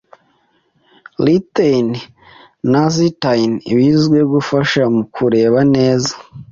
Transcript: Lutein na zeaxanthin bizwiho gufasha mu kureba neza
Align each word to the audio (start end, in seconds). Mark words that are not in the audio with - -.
Lutein 1.23 1.89
na 2.71 2.81
zeaxanthin 2.95 3.51
bizwiho 3.77 4.25
gufasha 4.33 4.81
mu 4.95 5.03
kureba 5.15 5.59
neza 5.75 6.13